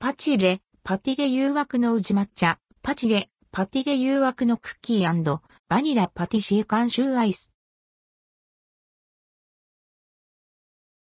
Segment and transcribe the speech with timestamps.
[0.00, 7.52] パチレ、パティレ誘惑の宇治抹茶、パチレ、パティレ誘惑のクッキーバニラパティシエ監修アイス。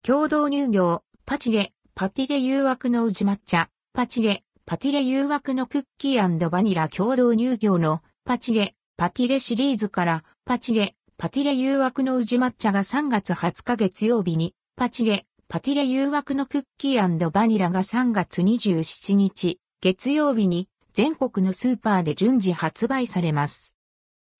[0.01, 8.01] 共同乳業、パチレ、パティレ誘惑の宇治抹茶、パチレ、パティレ誘惑のクッキーバニラ共同乳業の。
[8.25, 10.23] パチレ、パティレシリーズから。
[10.43, 14.55] パチレ、パティレ誘惑の宇治抹茶が3月20日月曜日に。
[14.75, 23.75] パチレ、パティレ誘惑のクッキーバニラが3月27日月曜日に全国のスーパーで順次発売されます。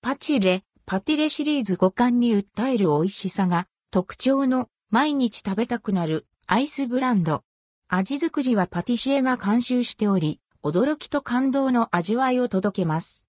[0.00, 7.42] パチレ、パティレシリーズ5巻に訴える美味しさが特徴の毎日食べたくなるアイスブランド。
[7.88, 13.26] 味作りはパティシエが監修しており、驚きと感動の味わいを届けます。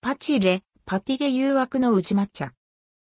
[0.00, 2.54] パチレ、パティレ誘惑の宇治抹茶。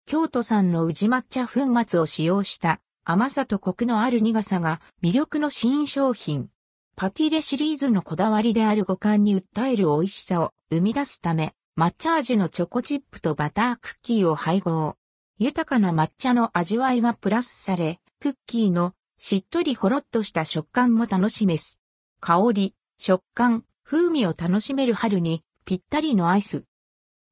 [0.06, 6.50] 京都産の宇治抹茶粉末を使用した甘さとコクのある苦さが魅力の新商品。
[6.96, 14.95] パティレシリーズのこだわりである五感に訴える美味しさを生み出すため、抹茶味のチョコチップとバタークッキーを配合。
[15.38, 21.82] 豊かな抹茶の味わいがプラスされ、クッキーのしっとりほろっとした食感も楽しめす。
[22.22, 26.64] 香り、食感、風味を楽しめる春にぴったりのアイス。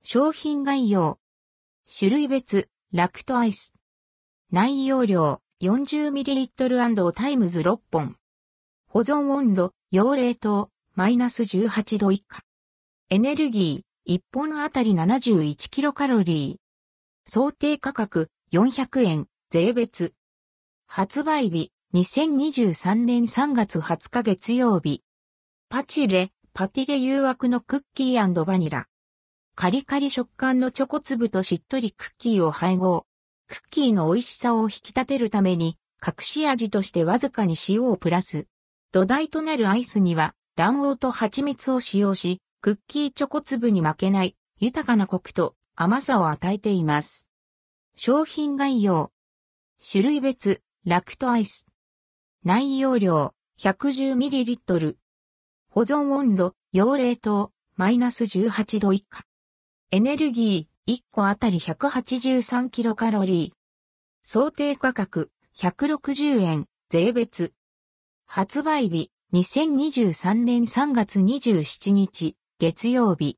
[0.04, 1.18] 商品概要。
[1.98, 3.74] 種類別、ラクトアイス。
[4.52, 8.16] 内容量、40ml& タイムズ6本。
[8.88, 12.42] 保存温度、要冷凍、マイナス18度以下。
[13.12, 17.32] エネルギー、1本あたり71キロカロリー。
[17.32, 20.14] 想定価格400円、税別。
[20.88, 25.04] 発売日2023年3月20日月曜日。
[25.70, 28.88] パチレ、パティレ誘惑のクッキーバニラ。
[29.54, 33.06] カリカリ食感のチョコ粒としっとりクッキーを配合。
[33.52, 38.48] クッキーの美味しさを引き立てるために、隠し味としてわずかに塩をプラス。
[38.94, 47.28] 土台となるアイスには、卵黄と蜂蜜を使用し、クッキーチョコ粒に負けない豊かなコクと甘さを与えています。
[47.98, 49.12] 商品概要。
[49.86, 51.68] 種類別、ラクトアイス。
[52.46, 54.96] 内容量、110ml。
[55.68, 59.26] 保存温度、溶冷凍、マイナス18度以下。
[59.92, 63.56] エネルギー、1個あたり183キロカロリー。
[64.24, 67.54] 想定価格、160円、税別。
[68.26, 73.30] 発売日、2023年3月27日、月曜日。